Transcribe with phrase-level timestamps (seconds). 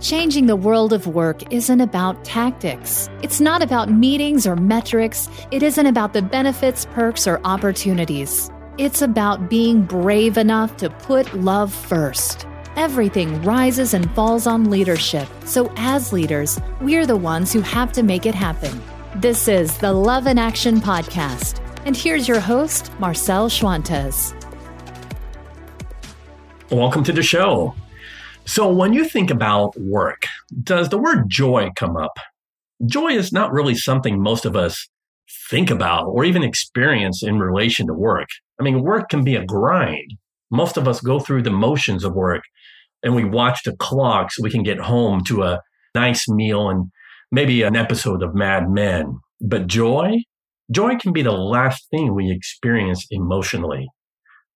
[0.00, 3.08] Changing the world of work isn't about tactics.
[3.22, 5.30] It's not about meetings or metrics.
[5.50, 8.50] It isn't about the benefits, perks, or opportunities.
[8.76, 12.46] It's about being brave enough to put love first.
[12.76, 15.28] Everything rises and falls on leadership.
[15.46, 18.82] So, as leaders, we're the ones who have to make it happen.
[19.14, 21.62] This is the Love in Action Podcast.
[21.86, 24.34] And here's your host, Marcel Schwantes.
[26.70, 27.74] Welcome to the show.
[28.46, 30.22] So, when you think about work,
[30.62, 32.16] does the word joy come up?
[32.86, 34.88] Joy is not really something most of us
[35.50, 38.28] think about or even experience in relation to work.
[38.60, 40.12] I mean, work can be a grind.
[40.50, 42.42] Most of us go through the motions of work
[43.02, 45.60] and we watch the clock so we can get home to a
[45.96, 46.86] nice meal and
[47.32, 49.18] maybe an episode of Mad Men.
[49.40, 50.18] But joy,
[50.70, 53.88] joy can be the last thing we experience emotionally.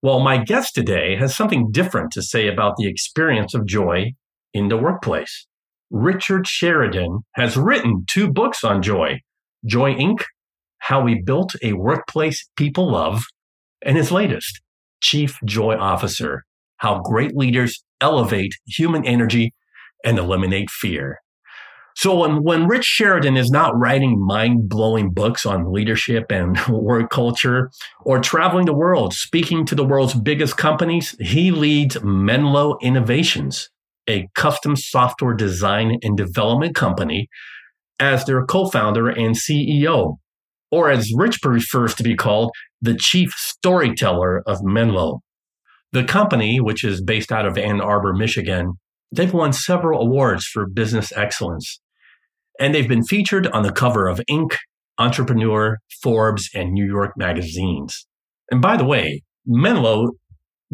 [0.03, 4.15] Well, my guest today has something different to say about the experience of joy
[4.55, 5.47] in the workplace.
[5.91, 9.21] Richard Sheridan has written two books on joy
[9.67, 10.23] Joy Inc.,
[10.79, 13.25] How We Built a Workplace People Love,
[13.85, 14.63] and his latest,
[15.03, 16.45] Chief Joy Officer
[16.79, 19.53] How Great Leaders Elevate Human Energy
[20.03, 21.19] and Eliminate Fear.
[21.97, 27.11] So when, when Rich Sheridan is not writing mind blowing books on leadership and work
[27.11, 33.69] culture or traveling the world, speaking to the world's biggest companies, he leads Menlo Innovations,
[34.09, 37.29] a custom software design and development company,
[37.99, 40.17] as their co-founder and CEO,
[40.71, 45.21] or as Rich prefers to be called, the chief storyteller of Menlo.
[45.93, 48.75] The company, which is based out of Ann Arbor, Michigan,
[49.13, 51.81] They've won several awards for business excellence,
[52.59, 54.57] and they've been featured on the cover of Inc.,
[54.99, 58.07] Entrepreneur, Forbes, and New York magazines.
[58.51, 60.13] And by the way, Menlo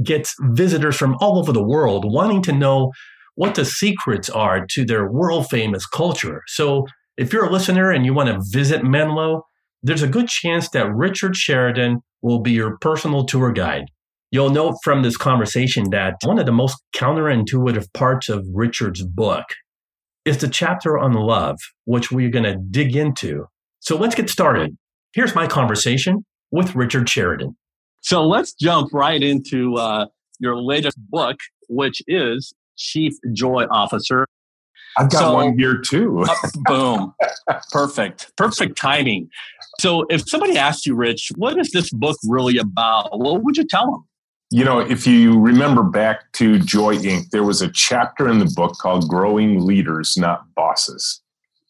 [0.03, 2.93] gets visitors from all over the world wanting to know
[3.37, 6.43] what the secrets are to their world famous culture.
[6.47, 9.43] So if you're a listener and you want to visit Menlo,
[9.83, 13.85] there's a good chance that Richard Sheridan will be your personal tour guide.
[14.31, 19.45] You'll note from this conversation that one of the most counterintuitive parts of Richard's book
[20.25, 23.47] is the chapter on love, which we're going to dig into.
[23.79, 24.77] So let's get started.
[25.13, 27.57] Here's my conversation with Richard Sheridan.
[28.03, 30.07] So let's jump right into uh,
[30.41, 31.37] your latest book,
[31.69, 34.27] which is Chief Joy Officer.
[34.99, 36.23] I've got so, one here too.
[36.29, 36.35] uh,
[36.65, 37.15] boom.
[37.71, 38.33] Perfect.
[38.37, 39.29] Perfect timing.
[39.79, 43.19] So if somebody asked you, Rich, what is this book really about?
[43.19, 44.05] What would you tell them?
[44.51, 48.53] You know, if you remember back to Joy Inc., there was a chapter in the
[48.55, 51.21] book called Growing Leaders, Not Bosses.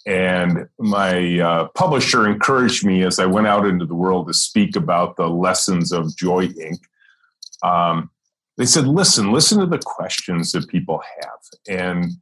[0.07, 4.77] And my uh, publisher encouraged me as I went out into the world to speak
[4.77, 6.79] about the lessons of Joy Inc.
[7.63, 8.11] Um,
[8.59, 12.13] they said, listen, listen to the questions that people have, and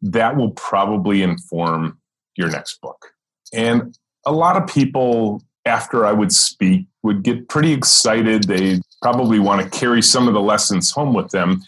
[0.00, 1.98] that will probably inform
[2.36, 3.12] your next book.
[3.52, 8.44] And a lot of people, after I would speak, would get pretty excited.
[8.44, 11.62] They probably want to carry some of the lessons home with them.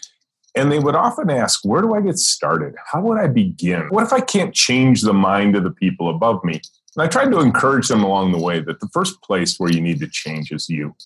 [0.55, 2.75] And they would often ask, Where do I get started?
[2.91, 3.89] How would I begin?
[3.91, 6.63] What if I can't change the mind of the people above me?
[6.97, 9.83] And I tried to encourage them along the way that the first place where you
[9.83, 10.97] need to change is you.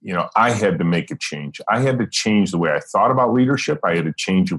[0.00, 1.60] You know, I had to make a change.
[1.68, 3.80] I had to change the way I thought about leadership.
[3.84, 4.54] I had to change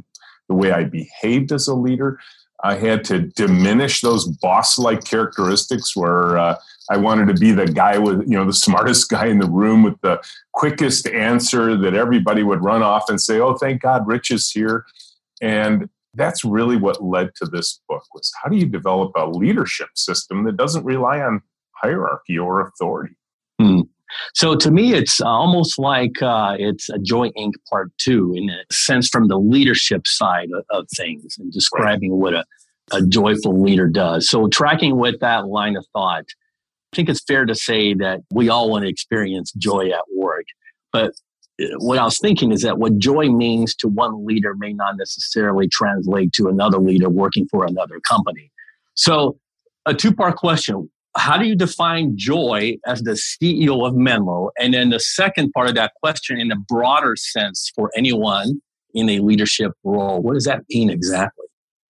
[0.47, 2.19] the way I behaved as a leader.
[2.64, 6.58] I had to diminish those boss like characteristics where uh,
[6.90, 9.84] I wanted to be the guy with, you know, the smartest guy in the room
[9.84, 10.22] with the
[10.54, 14.86] quickest answer that everybody would run off and say, oh, thank God Rich is here.
[15.42, 19.90] And that's really what led to this book was how do you develop a leadership
[19.96, 21.42] system that doesn't rely on
[21.72, 23.16] hierarchy or authority?
[23.60, 23.82] Hmm.
[24.34, 27.53] So to me, it's almost like uh, it's a Joy Inc.
[27.70, 32.20] Part Two in a sense from the leadership side of, of things and describing right.
[32.20, 32.46] what a,
[32.92, 34.30] a joyful leader does.
[34.30, 36.25] So tracking with that line of thought,
[36.94, 40.46] I think it's fair to say that we all want to experience joy at work.
[40.94, 41.12] But
[41.62, 44.98] uh, what I was thinking is that what joy means to one leader may not
[44.98, 48.51] necessarily translate to another leader working for another company.
[48.95, 49.38] So,
[49.86, 54.51] a two part question how do you define joy as the CEO of Menlo?
[54.59, 58.62] And then the second part of that question, in a broader sense, for anyone
[58.94, 61.45] in a leadership role, what does that mean exactly?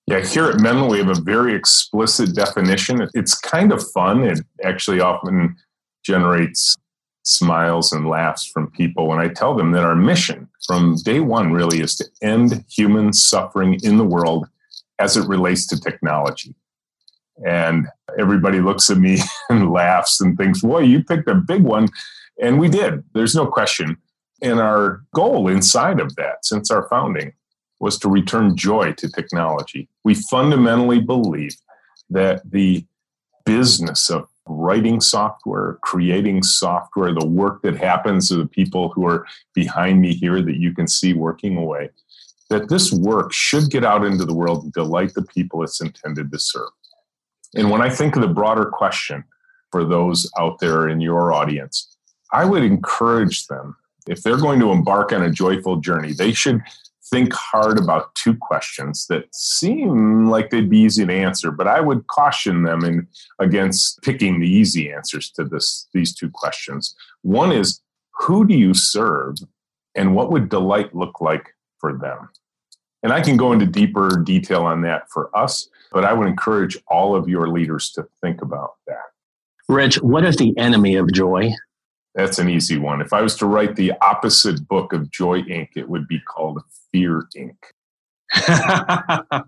[0.07, 3.07] Yeah, here at Menlo, we have a very explicit definition.
[3.15, 4.23] It's kind of fun.
[4.23, 5.55] It actually often
[6.03, 6.75] generates
[7.23, 11.51] smiles and laughs from people when I tell them that our mission from day one
[11.51, 14.47] really is to end human suffering in the world
[14.99, 16.53] as it relates to technology.
[17.45, 17.87] And
[18.19, 21.87] everybody looks at me and laughs and thinks, boy, you picked a big one.
[22.41, 23.03] And we did.
[23.13, 23.97] There's no question.
[24.41, 27.33] And our goal inside of that, since our founding,
[27.79, 29.89] was to return joy to technology.
[30.03, 31.55] We fundamentally believe
[32.09, 32.85] that the
[33.45, 39.25] business of writing software, creating software, the work that happens to the people who are
[39.53, 41.89] behind me here that you can see working away,
[42.49, 46.31] that this work should get out into the world and delight the people it's intended
[46.31, 46.69] to serve.
[47.55, 49.23] And when I think of the broader question
[49.71, 51.97] for those out there in your audience,
[52.31, 53.75] I would encourage them,
[54.07, 56.61] if they're going to embark on a joyful journey, they should
[57.09, 61.79] think hard about two questions that seem like they'd be easy to answer, but I
[61.79, 63.07] would caution them in,
[63.39, 66.95] against picking the easy answers to this, these two questions.
[67.21, 67.79] One is,
[68.19, 69.35] who do you serve
[69.93, 72.29] and what would delight look like for them?
[73.03, 76.77] And I can go into deeper detail on that for us, but I would encourage
[76.89, 78.97] all of your leaders to think about that.
[79.69, 81.51] Rich, what is the enemy of joy?
[82.15, 82.99] That's an easy one.
[82.99, 86.61] If I was to write the opposite book of Joy Inc., it would be called
[86.91, 87.55] Fear Inc.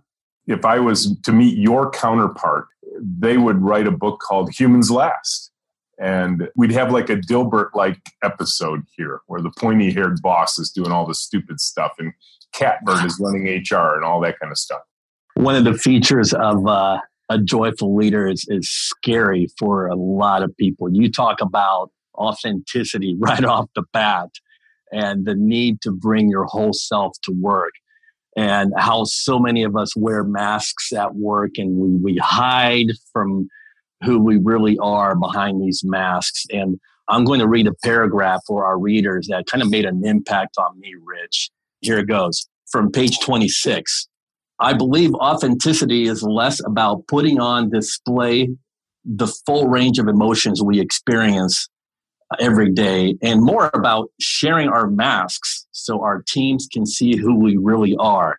[0.48, 2.68] if I was to meet your counterpart,
[3.02, 5.52] they would write a book called Humans Last.
[6.00, 10.72] And we'd have like a Dilbert like episode here where the pointy haired boss is
[10.72, 12.14] doing all the stupid stuff and
[12.54, 14.84] Catbert is running HR and all that kind of stuff.
[15.38, 16.98] One of the features of uh,
[17.30, 20.92] a joyful leader is, is scary for a lot of people.
[20.92, 24.30] You talk about authenticity right off the bat
[24.92, 27.74] and the need to bring your whole self to work
[28.36, 33.48] and how so many of us wear masks at work and we, we hide from
[34.04, 36.46] who we really are behind these masks.
[36.50, 36.80] And
[37.10, 40.58] I'm going to read a paragraph for our readers that kind of made an impact
[40.58, 41.52] on me, Rich.
[41.82, 44.08] Here it goes from page 26.
[44.60, 48.50] I believe authenticity is less about putting on display
[49.06, 51.70] the full range of emotions we experience
[52.40, 57.56] every day and more about sharing our masks so our teams can see who we
[57.56, 58.38] really are.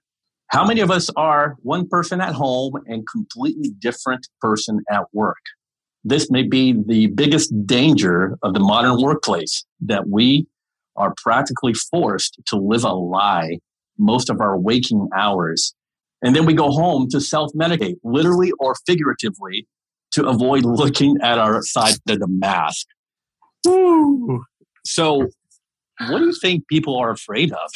[0.48, 5.36] How many of us are one person at home and completely different person at work?
[6.04, 10.46] This may be the biggest danger of the modern workplace that we
[10.96, 13.58] are practically forced to live a lie
[13.98, 15.74] most of our waking hours.
[16.22, 19.66] And then we go home to self medicate, literally or figuratively,
[20.12, 22.86] to avoid looking at our side of the mask.
[24.84, 25.28] So,
[26.08, 27.70] what do you think people are afraid of?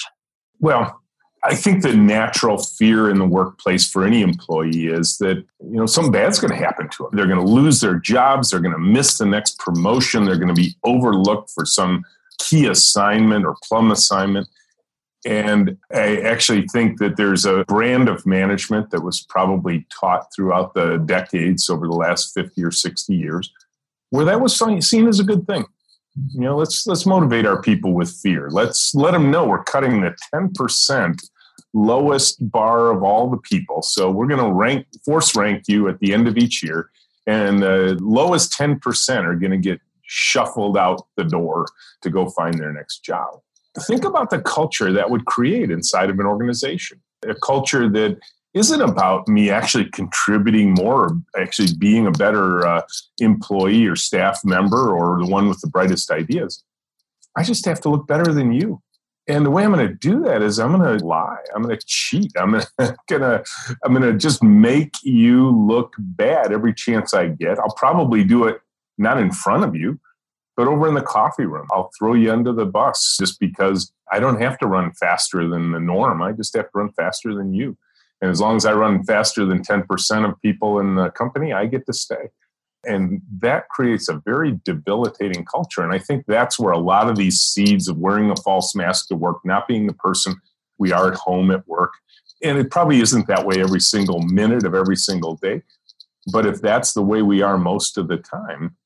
[0.60, 1.02] Well,
[1.44, 5.86] I think the natural fear in the workplace for any employee is that you know
[5.86, 7.10] something bad's going to happen to them.
[7.12, 8.50] They're going to lose their jobs.
[8.50, 10.24] They're going to miss the next promotion.
[10.24, 12.04] They're going to be overlooked for some
[12.38, 14.48] key assignment or plum assignment.
[15.24, 20.74] And I actually think that there's a brand of management that was probably taught throughout
[20.74, 23.52] the decades over the last 50 or 60 years
[24.10, 25.64] where that was seen as a good thing.
[26.34, 28.50] You know, let's let's motivate our people with fear.
[28.50, 31.19] Let's let them know we're cutting the 10%
[31.72, 33.80] lowest bar of all the people.
[33.80, 36.90] So we're going to rank force rank you at the end of each year
[37.26, 41.66] and the lowest 10% are going to get shuffled out the door
[42.02, 43.40] to go find their next job.
[43.80, 47.00] Think about the culture that would create inside of an organization.
[47.26, 48.19] A culture that
[48.54, 52.82] isn't about me actually contributing more or actually being a better uh,
[53.19, 56.62] employee or staff member or the one with the brightest ideas.
[57.36, 58.82] I just have to look better than you.
[59.28, 61.38] And the way I'm going to do that is I'm going to lie.
[61.54, 62.32] I'm going to cheat.
[62.36, 62.64] I'm going
[63.08, 63.44] to
[63.84, 67.58] I'm going to just make you look bad every chance I get.
[67.58, 68.60] I'll probably do it
[68.98, 69.98] not in front of you,
[70.62, 71.66] but over in the coffee room.
[71.72, 75.72] I'll throw you under the bus just because I don't have to run faster than
[75.72, 76.22] the norm.
[76.22, 77.76] I just have to run faster than you.
[78.20, 81.66] And as long as I run faster than 10% of people in the company, I
[81.66, 82.31] get to stay.
[82.84, 85.82] And that creates a very debilitating culture.
[85.82, 89.08] And I think that's where a lot of these seeds of wearing a false mask
[89.08, 90.36] to work, not being the person
[90.78, 91.94] we are at home at work,
[92.44, 95.62] and it probably isn't that way every single minute of every single day.
[96.32, 98.76] But if that's the way we are most of the time,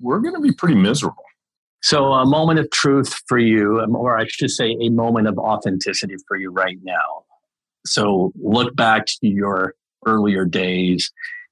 [0.00, 1.24] we're going to be pretty miserable.
[1.82, 5.38] So, a moment of truth for you, um, or I should say, a moment of
[5.38, 7.24] authenticity for you right now.
[7.86, 9.74] So look back to your
[10.06, 11.10] earlier days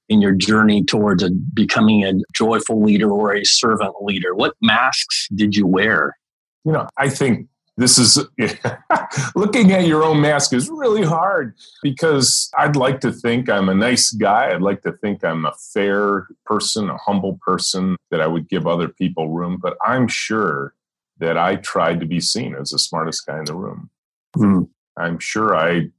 [0.09, 4.33] in your journey towards a, becoming a joyful leader or a servant leader.
[4.33, 6.17] What masks did you wear?
[6.65, 7.47] You know, I think
[7.79, 8.19] this is
[9.35, 13.73] looking at your own mask is really hard because I'd like to think I'm a
[13.73, 14.51] nice guy.
[14.51, 18.67] I'd like to think I'm a fair person, a humble person, that I would give
[18.67, 19.57] other people room.
[19.61, 20.73] But I'm sure
[21.19, 23.89] that I tried to be seen as the smartest guy in the room.
[24.35, 24.69] Mm.
[24.97, 25.89] I'm sure I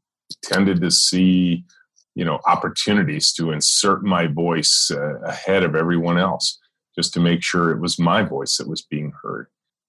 [0.42, 1.64] tended to see
[2.14, 6.58] you know opportunities to insert my voice uh, ahead of everyone else
[6.94, 9.46] just to make sure it was my voice that was being heard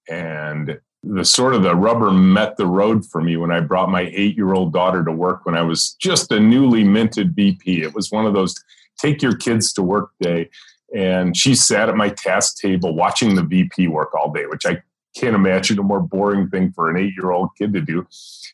[0.09, 4.11] and the sort of the rubber met the road for me when I brought my
[4.13, 7.81] eight year old daughter to work when I was just a newly minted VP.
[7.81, 8.55] It was one of those
[8.99, 10.49] take your kids to work day.
[10.95, 14.81] And she sat at my task table watching the VP work all day, which I
[15.15, 18.05] can't imagine a more boring thing for an eight year old kid to do.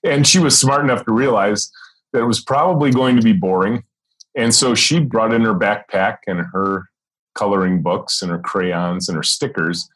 [0.03, 1.69] And she was smart enough to realize
[2.13, 3.83] that it was probably going to be boring.
[4.35, 6.89] And so she brought in her backpack and her
[7.35, 9.89] coloring books and her crayons and her stickers.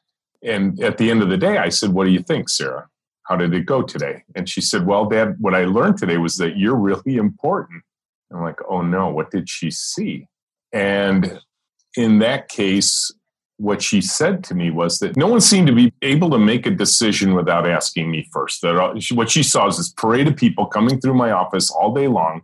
[0.44, 2.88] And at the end of the day, I said, What do you think, Sarah?
[3.24, 4.24] How did it go today?
[4.36, 7.84] And she said, Well, Dad, what I learned today was that you're really important.
[8.32, 10.28] I'm like, Oh no, what did she see?
[10.74, 11.40] And
[11.98, 13.12] in that case,
[13.62, 16.66] what she said to me was that no one seemed to be able to make
[16.66, 18.62] a decision without asking me first.
[18.62, 21.94] That uh, what she saw is this parade of people coming through my office all
[21.94, 22.42] day long,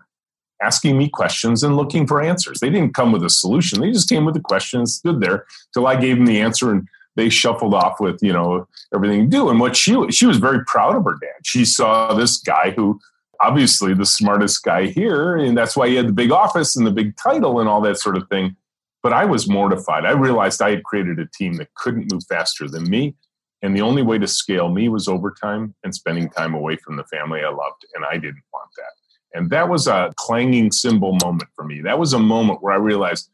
[0.62, 2.60] asking me questions and looking for answers.
[2.60, 3.82] They didn't come with a solution.
[3.82, 6.72] They just came with a question and stood there till I gave them the answer
[6.72, 6.88] and
[7.18, 9.50] they shuffled off with, you know, everything to do.
[9.50, 11.46] And what she she was very proud of her dad.
[11.46, 13.00] She saw this guy who
[13.42, 16.92] obviously the smartest guy here, and that's why he had the big office and the
[16.92, 18.56] big title and all that sort of thing
[19.08, 20.04] but I was mortified.
[20.06, 23.16] I realized I had created a team that couldn't move faster than me.
[23.62, 27.06] And the only way to scale me was overtime and spending time away from the
[27.06, 27.86] family I loved.
[27.96, 29.38] And I didn't want that.
[29.38, 31.82] And that was a clanging cymbal moment for me.
[31.82, 33.30] That was a moment where I realized,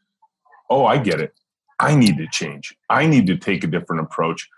[0.70, 1.34] oh, I get it.
[1.80, 2.74] I need to change.
[2.90, 4.48] I need to take a different approach.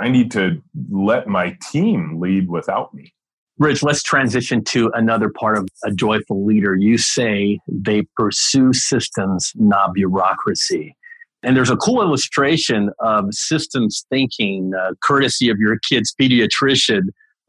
[0.00, 3.12] I need to let my team lead without me.
[3.58, 6.74] Rich, let's transition to another part of a joyful leader.
[6.74, 10.96] You say they pursue systems, not bureaucracy.
[11.42, 17.02] And there's a cool illustration of systems thinking, uh, courtesy of your kid's pediatrician,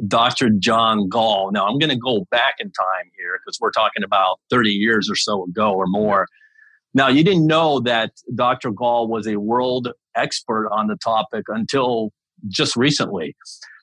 [0.08, 0.50] Dr.
[0.50, 1.51] John Gall.
[1.51, 5.10] Now, I'm going to go back in time here because we're talking about 30 years
[5.10, 6.27] or so ago or more.
[6.93, 8.71] Now, you didn't know that Dr.
[8.71, 12.12] Gall was a world expert on the topic until
[12.50, 13.35] just recently.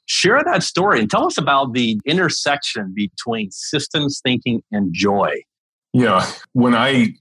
[0.07, 5.31] Share that story and tell us about the intersection between systems thinking and joy.
[5.93, 7.15] Yeah, when I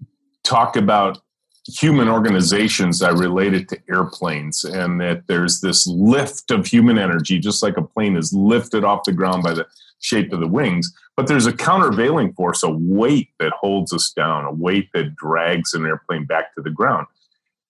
[0.44, 1.20] talk about
[1.68, 7.38] human organizations, I relate it to airplanes and that there's this lift of human energy,
[7.40, 9.68] just like a plane is lifted off the ground by the
[10.00, 10.92] shape of the wings.
[11.16, 15.74] But there's a countervailing force, a weight that holds us down, a weight that drags
[15.74, 17.08] an airplane back to the ground.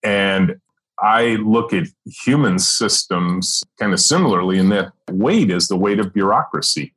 [0.03, 0.59] And
[1.01, 6.13] I look at human systems kind of similarly in that weight is the weight of
[6.13, 6.93] bureaucracy.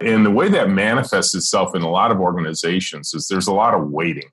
[0.00, 3.72] And the way that manifests itself in a lot of organizations is there's a lot
[3.72, 4.28] of waiting,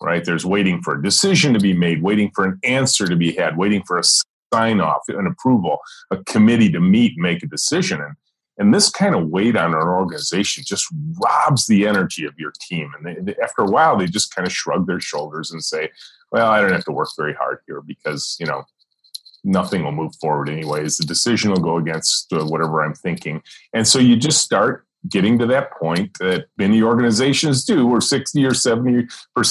[0.00, 0.24] right?
[0.24, 3.56] There's waiting for a decision to be made, waiting for an answer to be had,
[3.56, 4.04] waiting for a
[4.54, 5.78] sign off, an approval,
[6.12, 8.00] a committee to meet, make a decision.
[8.00, 8.14] And,
[8.58, 10.86] and this kind of weight on an organization just
[11.22, 12.90] robs the energy of your team.
[12.98, 15.90] And they, after a while, they just kind of shrug their shoulders and say,
[16.32, 18.64] well, I don't have to work very hard here because, you know,
[19.44, 20.98] nothing will move forward anyways.
[20.98, 23.42] The decision will go against uh, whatever I'm thinking.
[23.72, 28.44] And so you just start getting to that point that many organizations do where 60
[28.44, 29.08] or 70%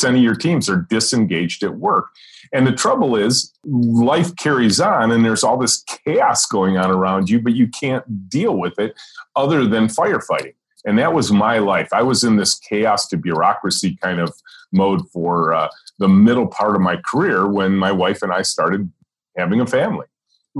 [0.10, 2.08] of your teams are disengaged at work.
[2.54, 7.30] And the trouble is, life carries on and there's all this chaos going on around
[7.30, 8.96] you, but you can't deal with it
[9.36, 10.54] other than firefighting.
[10.86, 11.90] And that was my life.
[11.92, 14.34] I was in this chaos to bureaucracy kind of
[14.72, 15.68] mode for uh,
[16.00, 18.92] the middle part of my career when my wife and I started
[19.36, 20.06] having a family.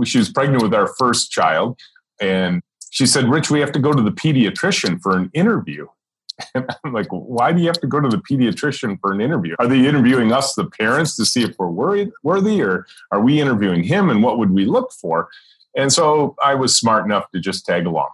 [0.04, 1.80] She was pregnant with our first child,
[2.22, 5.88] and she said, Rich, we have to go to the pediatrician for an interview.
[6.54, 9.56] And I'm like, why do you have to go to the pediatrician for an interview?
[9.58, 13.42] Are they interviewing us, the parents, to see if we're worried, worthy, or are we
[13.42, 15.30] interviewing him and what would we look for?
[15.76, 18.10] And so I was smart enough to just tag along.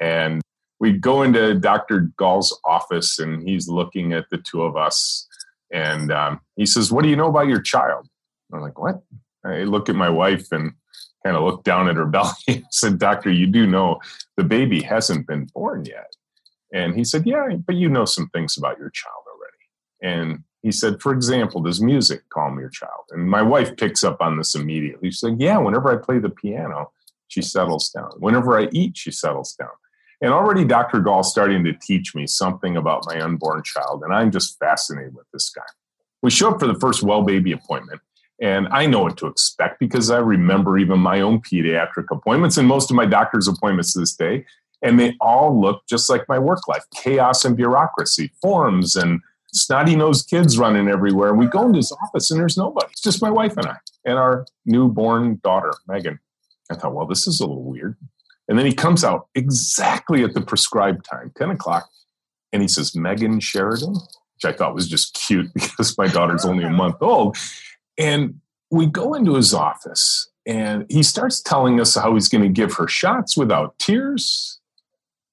[0.00, 0.42] And
[0.80, 2.10] we go into Dr.
[2.16, 5.26] Gall's office, and he's looking at the two of us.
[5.72, 8.08] And um, he says, What do you know about your child?
[8.52, 9.02] I'm like, What?
[9.44, 10.72] I look at my wife and
[11.24, 14.00] kind of looked down at her belly and said, Doctor, you do know
[14.36, 16.14] the baby hasn't been born yet.
[16.72, 20.14] And he said, Yeah, but you know some things about your child already.
[20.18, 23.04] And he said, For example, does music calm your child?
[23.10, 25.10] And my wife picks up on this immediately.
[25.10, 26.90] She said, Yeah, whenever I play the piano,
[27.28, 28.10] she settles down.
[28.18, 29.70] Whenever I eat, she settles down.
[30.20, 31.00] And already Dr.
[31.00, 34.02] Gall's starting to teach me something about my unborn child.
[34.02, 35.62] And I'm just fascinated with this guy.
[36.22, 38.00] We show up for the first well baby appointment.
[38.40, 42.66] And I know what to expect because I remember even my own pediatric appointments and
[42.66, 44.44] most of my doctor's appointments to this day.
[44.82, 49.20] And they all look just like my work life chaos and bureaucracy, forms and
[49.52, 51.30] snotty nosed kids running everywhere.
[51.30, 52.88] And we go into his office and there's nobody.
[52.90, 56.18] It's just my wife and I and our newborn daughter, Megan.
[56.70, 57.96] I thought, well, this is a little weird.
[58.48, 61.88] And then he comes out exactly at the prescribed time, 10 o'clock,
[62.52, 66.64] and he says, Megan Sheridan, which I thought was just cute because my daughter's only
[66.64, 67.36] a month old.
[67.98, 72.50] And we go into his office And he starts telling us how he's going to
[72.50, 74.60] give her shots without tears,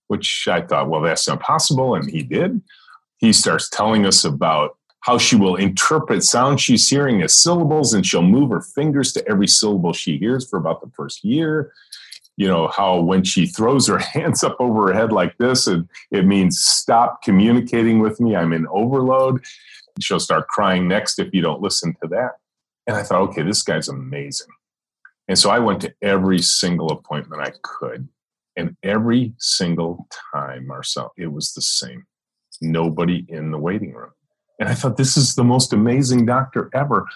[0.08, 1.96] which I thought, well, that's impossible.
[1.96, 2.62] And he did.
[3.18, 8.06] He starts telling us about how she will interpret sounds she's hearing as syllables and
[8.06, 11.74] she'll move her fingers to every syllable she hears for about the first year
[12.38, 15.84] you know how when she throws her hands up over her head like this it,
[16.12, 19.44] it means stop communicating with me i'm in overload
[20.00, 22.32] she'll start crying next if you don't listen to that
[22.88, 24.48] and i thought okay this guy's amazing
[25.28, 28.08] and so i went to every single appointment i could
[28.58, 32.06] and every single time marcel it was the same
[32.62, 34.12] nobody in the waiting room
[34.62, 37.08] and I thought, this is the most amazing doctor ever.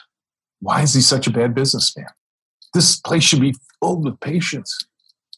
[0.62, 2.08] Why is he such a bad businessman?
[2.74, 4.76] This place should be filled with patients.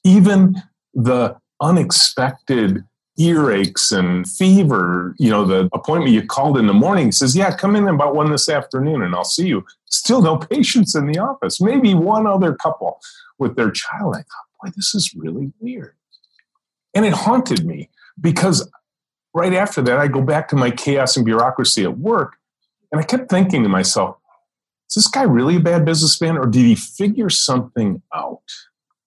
[0.05, 0.55] Even
[0.93, 2.85] the unexpected
[3.19, 7.75] earaches and fever, you know, the appointment you called in the morning says, Yeah, come
[7.75, 9.65] in about one this afternoon and I'll see you.
[9.85, 11.59] Still no patients in the office.
[11.59, 12.99] Maybe one other couple
[13.39, 14.15] with their child.
[14.15, 15.95] I thought, boy, this is really weird.
[16.93, 18.69] And it haunted me because
[19.33, 22.37] right after that, I go back to my chaos and bureaucracy at work.
[22.91, 24.17] And I kept thinking to myself,
[24.89, 28.41] is this guy really a bad businessman or did he figure something out?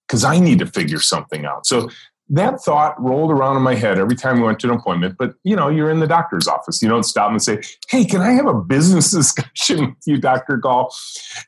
[0.06, 1.66] Because I need to figure something out.
[1.66, 1.88] So
[2.30, 5.16] that thought rolled around in my head every time we went to an appointment.
[5.18, 6.80] But you know, you're in the doctor's office.
[6.80, 10.56] You don't stop and say, Hey, can I have a business discussion with you, Dr.
[10.56, 10.94] Gall?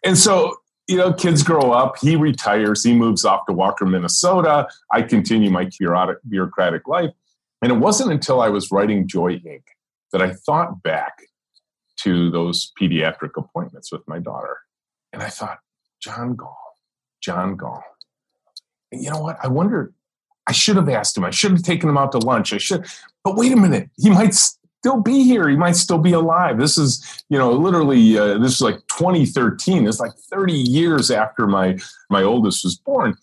[0.04, 0.56] And so,
[0.88, 4.66] you know, kids grow up, he retires, he moves off to Walker, Minnesota.
[4.92, 5.70] I continue my
[6.28, 7.10] bureaucratic life.
[7.62, 9.62] And it wasn't until I was writing Joy Inc.
[10.10, 11.12] that I thought back
[12.00, 14.58] to those pediatric appointments with my daughter.
[15.12, 15.58] And I thought,
[16.02, 16.58] John Gall,
[17.22, 17.84] John Gall.
[18.90, 19.38] You know what?
[19.42, 19.92] I wonder,
[20.46, 21.24] I should have asked him.
[21.24, 22.52] I should have taken him out to lunch.
[22.52, 22.84] I should,
[23.24, 23.90] but wait a minute.
[23.96, 25.48] He might still be here.
[25.48, 26.58] He might still be alive.
[26.58, 29.86] This is, you know, literally, uh, this is like 2013.
[29.86, 31.78] It's like 30 years after my,
[32.10, 33.14] my oldest was born.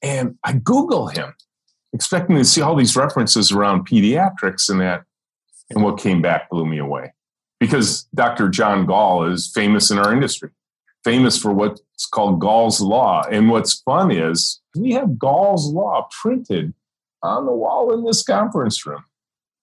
[0.00, 1.34] And I Google him
[1.92, 5.02] expecting to see all these references around pediatrics and that.
[5.70, 7.12] And what came back blew me away
[7.60, 8.48] because Dr.
[8.48, 10.50] John Gall is famous in our industry,
[11.04, 13.22] famous for what's called Gall's Law.
[13.30, 16.74] And what's fun is we have Gall's Law printed
[17.22, 19.04] on the wall in this conference room.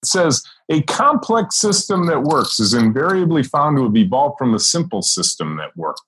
[0.03, 4.59] It says a complex system that works is invariably found to have evolved from a
[4.59, 6.01] simple system that worked.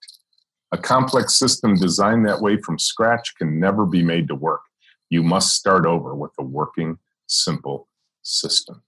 [0.71, 4.61] A complex system designed that way from scratch can never be made to work.
[5.09, 7.87] You must start over with a working, simple
[8.23, 8.83] system.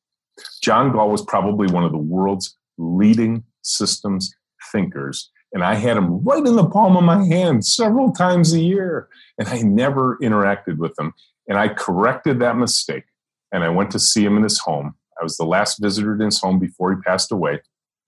[0.62, 4.34] John Gall was probably one of the world's leading systems
[4.72, 5.32] thinkers.
[5.52, 9.08] And I had him right in the palm of my hand several times a year.
[9.38, 11.14] And I never interacted with him.
[11.48, 13.06] And I corrected that mistake.
[13.52, 14.94] And I went to see him in his home.
[15.20, 17.62] I was the last visitor in his home before he passed away.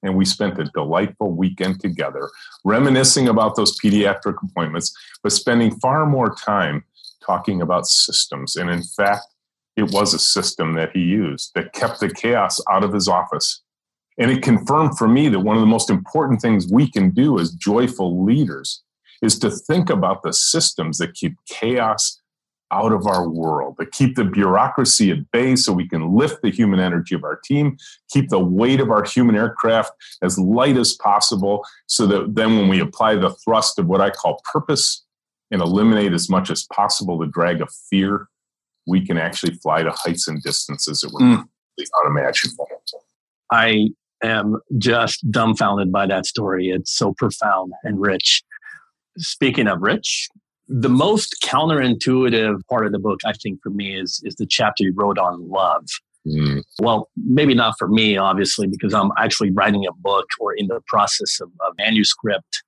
[0.04, 2.30] And we spent a delightful weekend together,
[2.64, 6.84] reminiscing about those pediatric appointments, but spending far more time
[7.26, 8.56] talking about systems.
[8.56, 9.26] And in fact,
[9.78, 13.62] it was a system that he used that kept the chaos out of his office.
[14.18, 17.40] And it confirmed for me that one of the most important things we can do
[17.40, 18.84] as joyful leaders
[19.22, 22.22] is to think about the systems that keep chaos
[22.72, 26.50] out of our world, that keep the bureaucracy at bay so we can lift the
[26.50, 27.78] human energy of our team,
[28.10, 32.70] keep the weight of our human aircraft as light as possible, so that then when
[32.70, 35.04] we apply the thrust of what I call purpose
[35.52, 38.30] and eliminate as much as possible the drag of fear,
[38.88, 41.46] we can actually fly to heights and distances that were mm.
[42.06, 42.68] unimaginable.
[43.52, 43.90] I
[44.24, 46.70] am just dumbfounded by that story.
[46.70, 48.44] It's so profound and rich.
[49.18, 50.30] Speaking of rich,
[50.68, 54.84] the most counterintuitive part of the book, I think, for me, is is the chapter
[54.84, 55.86] you wrote on love.
[56.26, 56.62] Mm.
[56.80, 60.80] Well, maybe not for me, obviously, because I'm actually writing a book or in the
[60.88, 62.64] process of a manuscript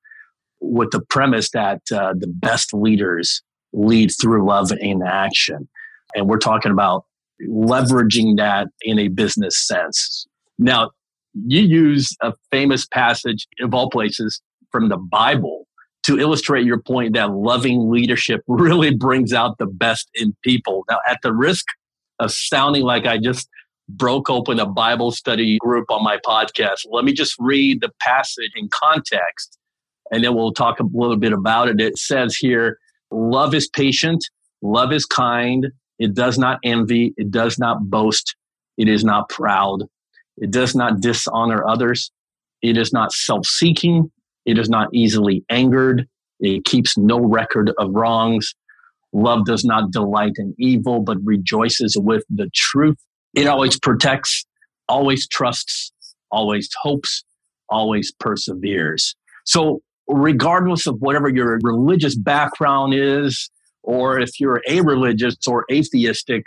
[0.59, 3.41] with the premise that uh, the best leaders
[3.73, 5.67] lead through love and action.
[6.15, 7.05] And we're talking about
[7.47, 10.25] leveraging that in a business sense.
[10.57, 10.91] Now,
[11.33, 14.41] you use a famous passage of all places
[14.71, 15.67] from the Bible
[16.03, 20.83] to illustrate your point that loving leadership really brings out the best in people.
[20.89, 21.65] Now, at the risk
[22.19, 23.47] of sounding like I just
[23.89, 28.51] broke open a Bible study group on my podcast, let me just read the passage
[28.55, 29.57] in context
[30.11, 31.81] and then we'll talk a little bit about it.
[31.81, 32.77] It says here,
[33.11, 34.23] love is patient,
[34.61, 35.67] love is kind,
[35.99, 38.35] it does not envy, it does not boast,
[38.77, 39.83] it is not proud,
[40.37, 42.11] it does not dishonor others,
[42.61, 44.11] it is not self seeking,
[44.45, 46.07] it is not easily angered,
[46.39, 48.53] it keeps no record of wrongs.
[49.13, 52.97] Love does not delight in evil, but rejoices with the truth.
[53.35, 54.43] It always protects,
[54.89, 55.93] always trusts,
[56.31, 57.23] always hopes,
[57.69, 59.15] always perseveres.
[59.45, 63.49] So regardless of whatever your religious background is,
[63.83, 66.43] or if you're a religious or atheistic,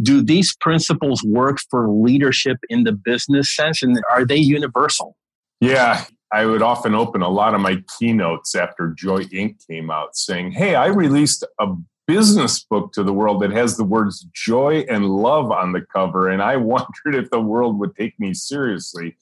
[0.00, 5.16] do these principles work for leadership in the business sense and are they universal?
[5.60, 9.56] Yeah, I would often open a lot of my keynotes after Joy Inc.
[9.68, 11.74] came out saying, Hey, I released a
[12.06, 16.28] business book to the world that has the words joy and love on the cover.
[16.28, 19.16] And I wondered if the world would take me seriously.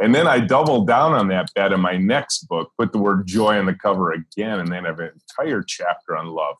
[0.00, 3.26] And then I doubled down on that bet in my next book, put the word
[3.26, 6.56] joy on the cover again, and then have an entire chapter on love.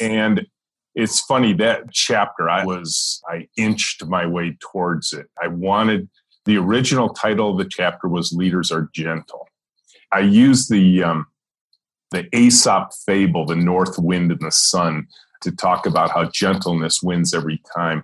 [0.00, 0.46] And
[0.98, 5.26] it's funny that chapter, I was, I inched my way towards it.
[5.40, 6.08] I wanted
[6.44, 9.46] the original title of the chapter was Leaders Are Gentle.
[10.10, 11.26] I used the, um,
[12.10, 15.06] the Aesop fable, The North Wind and the Sun,
[15.42, 18.02] to talk about how gentleness wins every time.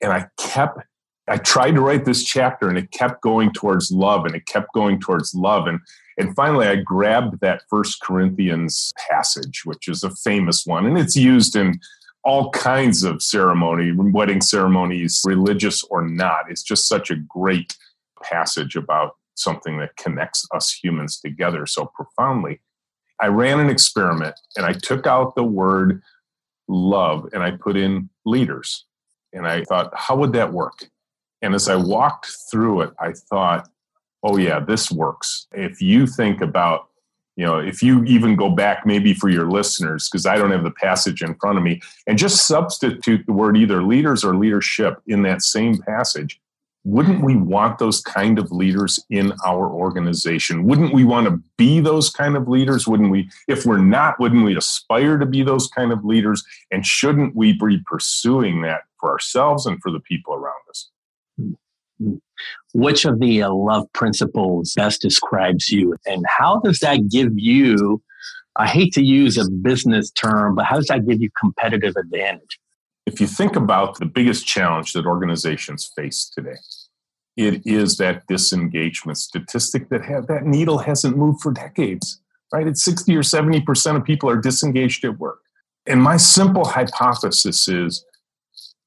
[0.00, 0.78] And I kept,
[1.26, 4.72] I tried to write this chapter and it kept going towards love and it kept
[4.72, 5.66] going towards love.
[5.66, 5.80] And,
[6.16, 11.16] and finally, I grabbed that First Corinthians passage, which is a famous one, and it's
[11.16, 11.80] used in
[12.26, 16.50] all kinds of ceremony, wedding ceremonies, religious or not.
[16.50, 17.76] It's just such a great
[18.20, 22.60] passage about something that connects us humans together so profoundly.
[23.20, 26.02] I ran an experiment and I took out the word
[26.66, 28.84] love and I put in leaders.
[29.32, 30.88] And I thought, how would that work?
[31.42, 33.68] And as I walked through it, I thought,
[34.24, 35.46] oh, yeah, this works.
[35.52, 36.88] If you think about,
[37.36, 40.64] you know, if you even go back maybe for your listeners, because I don't have
[40.64, 45.00] the passage in front of me, and just substitute the word either leaders or leadership
[45.06, 46.40] in that same passage,
[46.84, 50.64] wouldn't we want those kind of leaders in our organization?
[50.64, 52.86] Wouldn't we want to be those kind of leaders?
[52.86, 56.44] Wouldn't we, if we're not, wouldn't we aspire to be those kind of leaders?
[56.70, 60.88] And shouldn't we be pursuing that for ourselves and for the people around us?
[62.74, 65.96] Which of the uh, love principles best describes you?
[66.06, 68.02] And how does that give you?
[68.56, 72.58] I hate to use a business term, but how does that give you competitive advantage?
[73.06, 76.58] if you think about the biggest challenge that organizations face today,
[77.36, 82.20] it is that disengagement statistic that have, that needle hasn't moved for decades,
[82.52, 82.66] right?
[82.66, 85.38] It's 60 or 70% of people are disengaged at work.
[85.86, 88.04] And my simple hypothesis is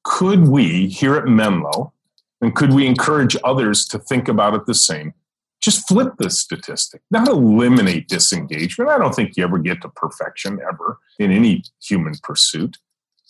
[0.04, 1.92] could we here at Menlo,
[2.40, 5.14] and could we encourage others to think about it the same?
[5.60, 8.90] Just flip this statistic, not eliminate disengagement.
[8.90, 12.78] I don't think you ever get to perfection ever in any human pursuit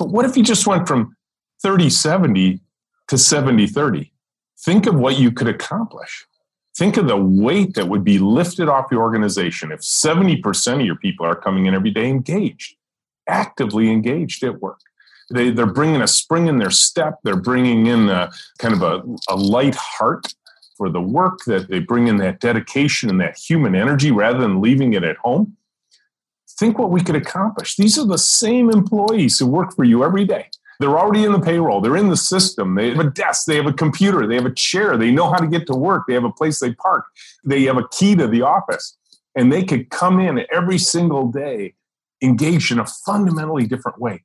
[0.01, 1.15] but what if you just went from
[1.63, 2.61] 30 70
[3.09, 4.13] to 70 30?
[4.65, 6.27] Think of what you could accomplish.
[6.77, 10.97] Think of the weight that would be lifted off your organization if 70% of your
[10.97, 12.77] people are coming in every day engaged,
[13.29, 14.81] actively engaged at work.
[15.31, 17.21] They, they're bringing a spring in their step.
[17.23, 20.35] They're bringing in a, kind of a, a light heart
[20.77, 24.63] for the work, that they bring in that dedication and that human energy rather than
[24.63, 25.57] leaving it at home
[26.61, 27.77] think what we could accomplish.
[27.77, 30.51] These are the same employees who work for you every day.
[30.79, 31.81] They're already in the payroll.
[31.81, 32.75] They're in the system.
[32.75, 33.47] They have a desk.
[33.47, 34.27] They have a computer.
[34.27, 34.97] They have a chair.
[34.97, 36.05] They know how to get to work.
[36.07, 37.07] They have a place they park.
[37.45, 38.97] They have a key to the office.
[39.35, 41.75] And they could come in every single day
[42.23, 44.23] engaged in a fundamentally different way.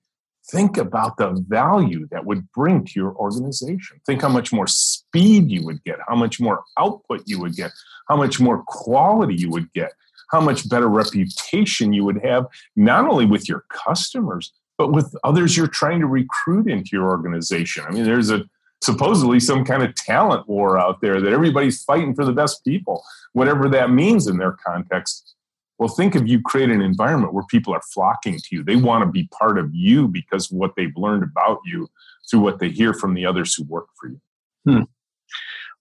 [0.52, 4.00] Think about the value that would bring to your organization.
[4.06, 7.72] Think how much more speed you would get, how much more output you would get,
[8.08, 9.92] how much more quality you would get
[10.32, 15.56] how much better reputation you would have, not only with your customers, but with others
[15.56, 17.86] you're trying to recruit into your organization.
[17.88, 18.44] I mean, there's a
[18.84, 23.04] supposedly some kind of talent war out there that everybody's fighting for the best people,
[23.34, 25.36] whatever that means in their context.
[25.78, 28.64] Well, think of you create an environment where people are flocking to you.
[28.64, 31.90] They want to be part of you because of what they've learned about you
[32.30, 34.22] through what they hear from the others who work for you.
[34.66, 34.84] Hmm.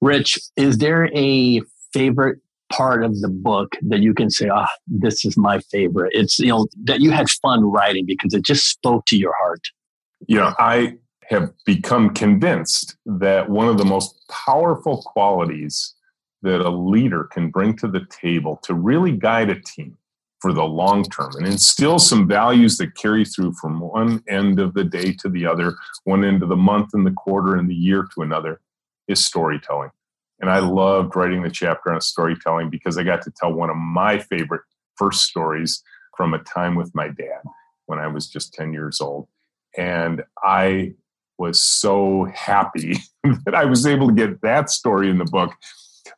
[0.00, 2.40] Rich, is there a favorite
[2.72, 6.12] part of the book that you can say, ah, oh, this is my favorite.
[6.14, 9.62] It's, you know, that you had fun writing because it just spoke to your heart.
[10.26, 10.96] You know, I
[11.28, 15.94] have become convinced that one of the most powerful qualities
[16.44, 19.96] that a leader can bring to the table to really guide a team
[20.40, 24.74] for the long term and instill some values that carry through from one end of
[24.74, 27.74] the day to the other, one end of the month and the quarter and the
[27.74, 28.60] year to another
[29.08, 29.90] is storytelling.
[30.40, 33.76] And I loved writing the chapter on storytelling because I got to tell one of
[33.76, 34.62] my favorite
[34.96, 35.82] first stories
[36.14, 37.40] from a time with my dad
[37.86, 39.28] when I was just 10 years old.
[39.78, 40.92] And I
[41.38, 42.98] was so happy
[43.46, 45.52] that I was able to get that story in the book.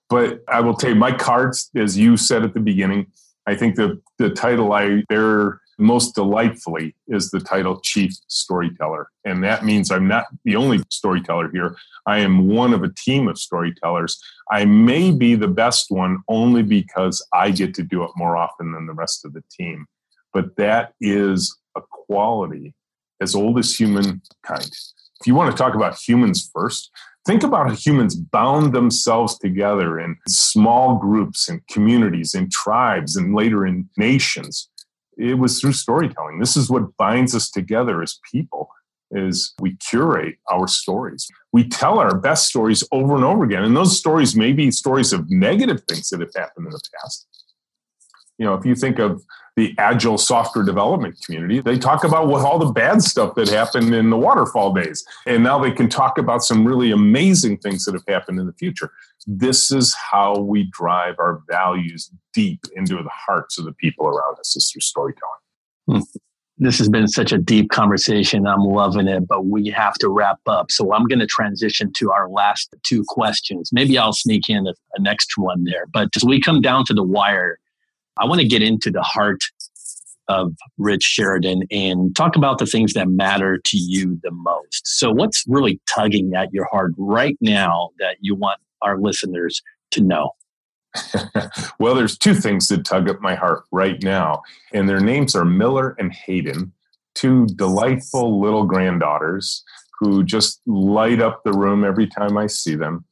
[0.08, 3.06] But I will tell you, my cards, as you said at the beginning,
[3.46, 9.08] I think the, the title I bear most delightfully is the title chief storyteller.
[9.24, 11.76] And that means I'm not the only storyteller here.
[12.06, 14.18] I am one of a team of storytellers.
[14.50, 18.72] I may be the best one only because I get to do it more often
[18.72, 19.86] than the rest of the team.
[20.32, 22.74] But that is a quality
[23.20, 24.70] as old as humankind.
[25.20, 26.90] If you want to talk about humans first,
[27.26, 33.34] think about how humans bound themselves together in small groups and communities and tribes and
[33.34, 34.68] later in nations
[35.16, 36.38] it was through storytelling.
[36.38, 38.68] This is what binds us together as people
[39.12, 41.26] is we curate our stories.
[41.52, 43.62] We tell our best stories over and over again.
[43.62, 47.26] And those stories may be stories of negative things that have happened in the past.
[48.38, 49.22] You know, if you think of
[49.56, 54.10] the agile software development community, they talk about all the bad stuff that happened in
[54.10, 55.04] the waterfall days.
[55.26, 58.52] And now they can talk about some really amazing things that have happened in the
[58.52, 58.92] future.
[59.26, 64.38] This is how we drive our values deep into the hearts of the people around
[64.38, 65.40] us is through storytelling.
[65.88, 66.00] Hmm.
[66.58, 68.46] This has been such a deep conversation.
[68.46, 70.70] I'm loving it, but we have to wrap up.
[70.70, 73.70] So I'm going to transition to our last two questions.
[73.72, 75.86] Maybe I'll sneak in a, a next one there.
[75.92, 77.58] But as we come down to the wire,
[78.18, 79.42] I want to get into the heart
[80.28, 84.86] of Rich Sheridan and talk about the things that matter to you the most.
[84.86, 90.00] So, what's really tugging at your heart right now that you want our listeners to
[90.00, 90.32] know?
[91.78, 95.44] well, there's two things that tug at my heart right now, and their names are
[95.44, 96.72] Miller and Hayden,
[97.14, 99.62] two delightful little granddaughters
[100.00, 103.04] who just light up the room every time I see them.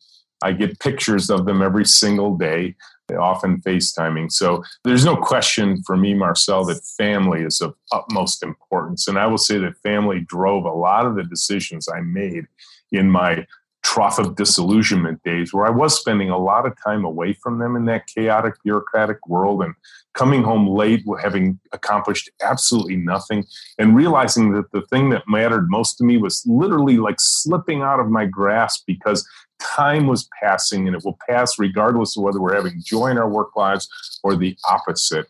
[0.43, 2.75] I get pictures of them every single day
[3.13, 4.33] often FaceTiming.
[4.33, 9.07] So there's no question for me, Marcel, that family is of utmost importance.
[9.09, 12.47] And I will say that family drove a lot of the decisions I made
[12.93, 13.47] in my
[13.83, 17.77] trough of disillusionment days where I was spending a lot of time away from them
[17.77, 19.75] in that chaotic bureaucratic world and
[20.15, 23.45] coming home late having accomplished absolutely nothing
[23.79, 28.01] and realizing that the thing that mattered most to me was literally like slipping out
[28.01, 29.29] of my grasp because
[29.65, 33.29] time was passing and it will pass regardless of whether we're having joy in our
[33.29, 33.89] work lives
[34.23, 35.27] or the opposite.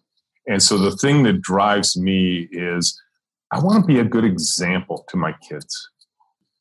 [0.47, 3.01] And so the thing that drives me is
[3.51, 5.89] I want to be a good example to my kids.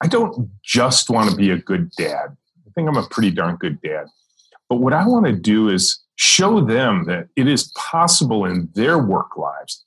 [0.02, 2.36] I don't just want to be a good dad.
[2.68, 4.08] I think I'm a pretty darn good dad.
[4.70, 8.98] But what I want to do is show them that it is possible in their
[8.98, 9.84] work lives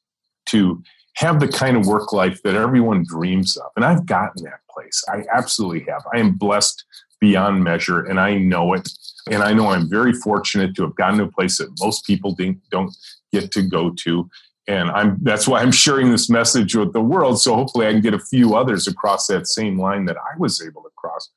[0.47, 0.83] to
[1.17, 3.71] have the kind of work life that everyone dreams of.
[3.77, 5.03] And I've gotten that place.
[5.09, 6.03] I absolutely have.
[6.15, 6.85] I am blessed
[7.21, 8.89] beyond measure, and I know it.
[9.29, 12.37] And I know I'm very fortunate to have gotten to a place that most people
[12.71, 12.97] don't
[13.33, 14.31] get to go to.
[14.69, 17.41] And I'm that's why I'm sharing this message with the world.
[17.41, 20.63] So hopefully I can get a few others across that same line that I was
[20.63, 21.31] able to cross.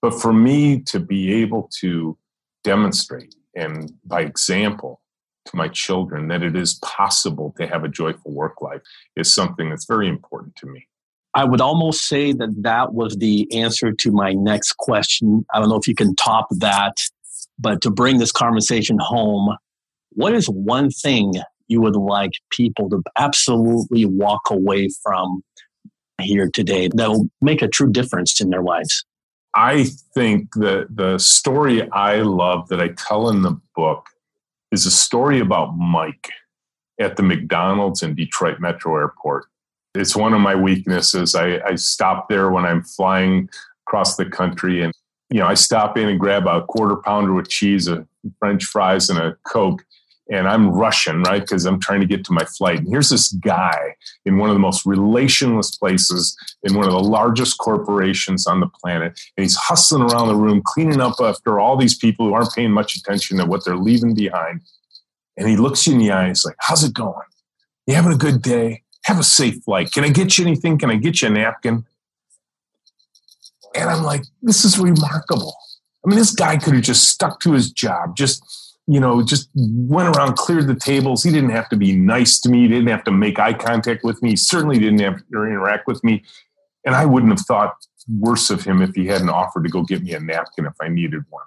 [0.00, 2.16] But for me to be able to
[2.62, 5.00] demonstrate and by example
[5.46, 8.80] to my children that it is possible to have a joyful work life
[9.16, 10.86] is something that's very important to me.
[11.34, 15.44] I would almost say that that was the answer to my next question.
[15.52, 16.96] I don't know if you can top that,
[17.58, 19.56] but to bring this conversation home,
[20.10, 21.34] what is one thing
[21.66, 25.42] you would like people to absolutely walk away from
[26.20, 29.04] here today that will make a true difference in their lives?
[29.56, 34.06] I think that the story I love that I tell in the book
[34.70, 36.30] is a story about Mike
[37.00, 39.46] at the McDonald's in Detroit Metro Airport
[39.94, 41.34] it's one of my weaknesses.
[41.34, 43.48] I, I stop there when I'm flying
[43.86, 44.92] across the country and
[45.34, 48.06] you know, I stop in and grab a quarter pounder with cheese, a
[48.38, 49.84] French fries, and a Coke.
[50.30, 51.40] And I'm rushing, right?
[51.40, 52.78] Because I'm trying to get to my flight.
[52.78, 57.00] And here's this guy in one of the most relationless places in one of the
[57.00, 59.20] largest corporations on the planet.
[59.36, 62.70] And he's hustling around the room, cleaning up after all these people who aren't paying
[62.70, 64.60] much attention to what they're leaving behind.
[65.36, 66.20] And he looks you in the eye.
[66.20, 67.26] And He's like, How's it going?
[67.88, 68.83] You having a good day?
[69.04, 69.92] Have a safe flight.
[69.92, 70.78] Can I get you anything?
[70.78, 71.84] Can I get you a napkin?
[73.74, 75.54] And I'm like, this is remarkable.
[76.04, 78.44] I mean, this guy could have just stuck to his job, just,
[78.86, 81.22] you know, just went around, cleared the tables.
[81.22, 82.62] He didn't have to be nice to me.
[82.62, 84.30] He didn't have to make eye contact with me.
[84.30, 86.22] He certainly didn't have to interact with me.
[86.84, 87.74] And I wouldn't have thought
[88.06, 90.88] worse of him if he hadn't offered to go get me a napkin if I
[90.88, 91.44] needed one.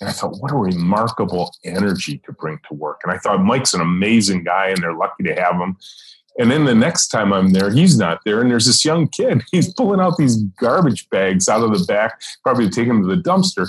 [0.00, 3.02] And I thought, what a remarkable energy to bring to work.
[3.04, 5.76] And I thought, Mike's an amazing guy, and they're lucky to have him.
[6.38, 8.40] And then the next time I'm there, he's not there.
[8.40, 9.42] And there's this young kid.
[9.52, 13.08] He's pulling out these garbage bags out of the back, probably to take them to
[13.14, 13.68] the dumpster.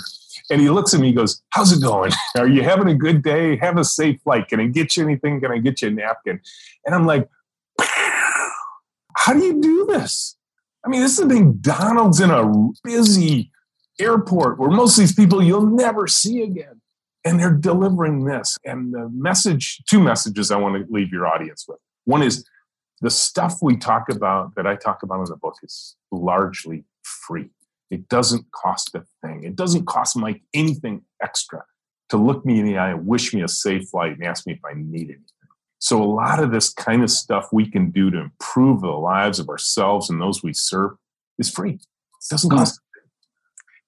[0.50, 2.12] And he looks at me, he goes, How's it going?
[2.38, 3.56] Are you having a good day?
[3.56, 4.48] Have a safe flight.
[4.48, 5.40] Can I get you anything?
[5.40, 6.40] Can I get you a napkin?
[6.86, 7.28] And I'm like,
[7.80, 10.36] How do you do this?
[10.84, 13.50] I mean, this is McDonald's in a busy
[14.00, 16.80] airport where most of these people you'll never see again.
[17.26, 18.58] And they're delivering this.
[18.66, 21.78] And the message, two messages I want to leave your audience with.
[22.04, 22.44] One is
[23.04, 27.50] the stuff we talk about that I talk about in the book is largely free.
[27.90, 29.44] It doesn't cost a thing.
[29.44, 31.64] It doesn't cost Mike anything extra
[32.08, 34.54] to look me in the eye and wish me a safe flight and ask me
[34.54, 35.20] if I need anything.
[35.80, 39.38] So a lot of this kind of stuff we can do to improve the lives
[39.38, 40.92] of ourselves and those we serve
[41.38, 41.72] is free.
[41.72, 42.56] It doesn't hmm.
[42.56, 42.80] cost.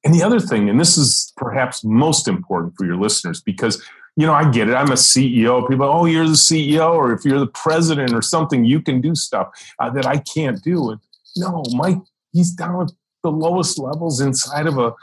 [0.05, 3.83] And the other thing, and this is perhaps most important for your listeners, because
[4.17, 4.75] you know, I get it.
[4.75, 5.69] I'm a CEO.
[5.69, 9.15] People, oh, you're the CEO, or if you're the president or something, you can do
[9.15, 9.49] stuff
[9.79, 10.91] uh, that I can't do.
[10.91, 11.01] And
[11.37, 11.99] no, Mike,
[12.33, 14.95] he's down at the lowest levels inside of a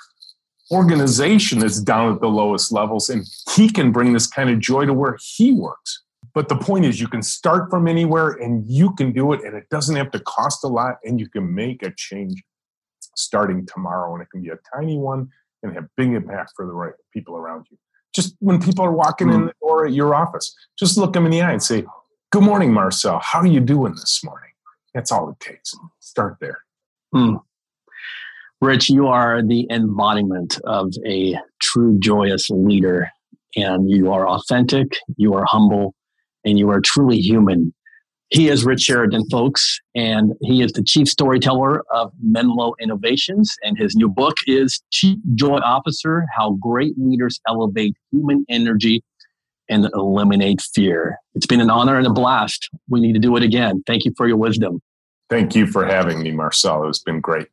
[0.71, 4.85] organization that's down at the lowest levels, and he can bring this kind of joy
[4.85, 6.01] to where he works.
[6.33, 9.55] But the point is, you can start from anywhere and you can do it, and
[9.55, 12.41] it doesn't have to cost a lot, and you can make a change
[13.15, 14.13] starting tomorrow.
[14.13, 15.29] And it can be a tiny one
[15.61, 17.77] and have big impact for the right people around you.
[18.13, 19.33] Just when people are walking mm.
[19.33, 19.45] in hmm.
[19.47, 21.83] the door at your office, just look them in the eye and say,
[22.31, 23.19] Good morning, Marcel.
[23.19, 24.49] How are you doing this morning?
[24.93, 25.73] That's all it takes.
[25.99, 26.59] Start there.
[27.13, 27.39] Mm.
[28.61, 33.09] Rich, you are the embodiment of a true joyous leader,
[33.55, 35.93] and you are authentic, you are humble,
[36.45, 37.73] and you are truly human.
[38.33, 43.55] He is Rich Sheridan, folks, and he is the chief storyteller of Menlo Innovations.
[43.61, 49.03] And his new book is Chief Joy Officer How Great Leaders Elevate Human Energy
[49.69, 51.19] and Eliminate Fear.
[51.35, 52.71] It's been an honor and a blast.
[52.89, 53.83] We need to do it again.
[53.85, 54.81] Thank you for your wisdom.
[55.29, 56.89] Thank you for having me, Marcel.
[56.89, 57.49] It's been great.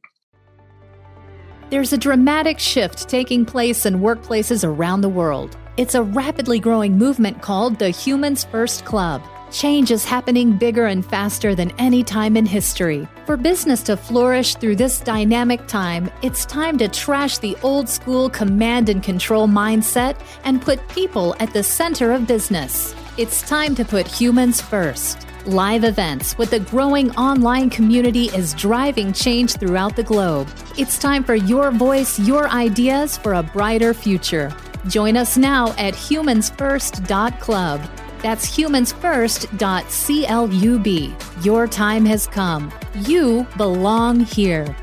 [1.69, 5.59] There's a dramatic shift taking place in workplaces around the world.
[5.77, 9.23] It's a rapidly growing movement called the Humans First Club.
[9.51, 13.09] Change is happening bigger and faster than any time in history.
[13.27, 18.31] For business to flourish through this dynamic time, it's time to trash the old school
[18.31, 22.95] command and control mindset and put people at the center of business.
[23.19, 25.27] It's time to put humans first.
[25.47, 30.47] Live events with a growing online community is driving change throughout the globe.
[30.79, 34.55] It's time for your voice, your ideas for a brighter future.
[34.87, 37.91] Join us now at humansfirst.club.
[38.23, 41.45] That's humansfirst.club.
[41.45, 42.73] Your time has come.
[43.03, 44.77] You belong here.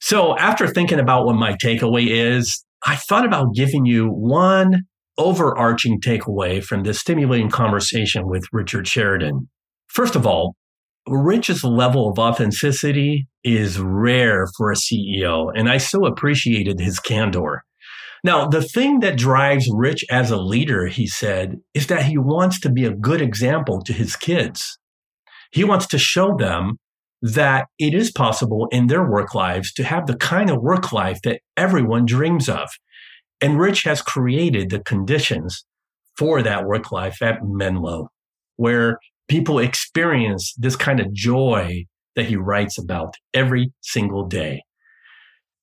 [0.00, 4.82] So, after thinking about what my takeaway is, I thought about giving you one
[5.16, 9.48] overarching takeaway from this stimulating conversation with Richard Sheridan.
[9.86, 10.54] First of all,
[11.08, 17.63] Rich's level of authenticity is rare for a CEO, and I so appreciated his candor.
[18.24, 22.58] Now, the thing that drives Rich as a leader, he said, is that he wants
[22.60, 24.78] to be a good example to his kids.
[25.52, 26.78] He wants to show them
[27.20, 31.20] that it is possible in their work lives to have the kind of work life
[31.22, 32.70] that everyone dreams of.
[33.42, 35.66] And Rich has created the conditions
[36.16, 38.08] for that work life at Menlo,
[38.56, 41.84] where people experience this kind of joy
[42.16, 44.62] that he writes about every single day.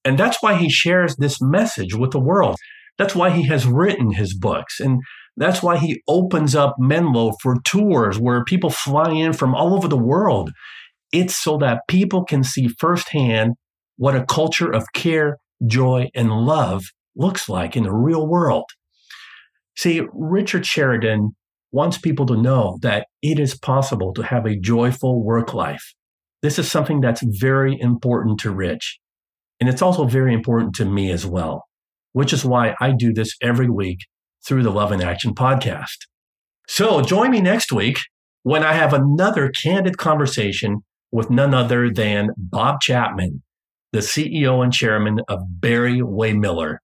[0.03, 2.55] And that's why he shares this message with the world.
[2.97, 4.79] That's why he has written his books.
[4.79, 5.01] And
[5.37, 9.87] that's why he opens up Menlo for tours where people fly in from all over
[9.87, 10.51] the world.
[11.11, 13.53] It's so that people can see firsthand
[13.97, 16.83] what a culture of care, joy, and love
[17.15, 18.65] looks like in the real world.
[19.77, 21.31] See, Richard Sheridan
[21.71, 25.93] wants people to know that it is possible to have a joyful work life.
[26.41, 28.99] This is something that's very important to Rich.
[29.61, 31.63] And it's also very important to me as well,
[32.11, 33.99] which is why I do this every week
[34.45, 36.07] through the Love in Action podcast.
[36.67, 37.99] So join me next week
[38.43, 43.43] when I have another candid conversation with none other than Bob Chapman,
[43.93, 46.77] the CEO and chairman of Barry-Wehmiller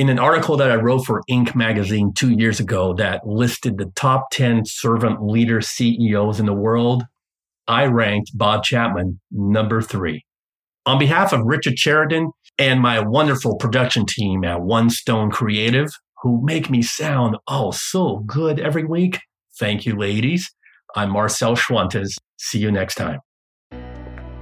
[0.00, 1.54] in an article that I wrote for Inc.
[1.54, 7.04] magazine two years ago that listed the top 10 servant leader CEOs in the world,
[7.68, 10.24] I ranked Bob Chapman number three.
[10.86, 15.90] On behalf of Richard Sheridan and my wonderful production team at One Stone Creative,
[16.22, 19.18] who make me sound oh so good every week,
[19.58, 20.50] thank you, ladies.
[20.96, 22.16] I'm Marcel Schwantes.
[22.38, 23.20] See you next time.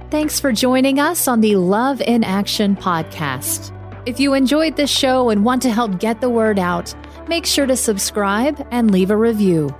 [0.09, 3.75] Thanks for joining us on the Love in Action podcast.
[4.05, 6.95] If you enjoyed this show and want to help get the word out,
[7.27, 9.75] make sure to subscribe and leave a review.